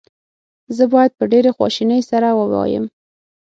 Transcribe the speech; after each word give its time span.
زه 0.75 0.83
باید 0.93 1.11
په 1.19 1.23
ډېرې 1.31 1.51
خواشینۍ 1.55 2.01
سره 2.11 2.27
ووایم. 2.39 2.85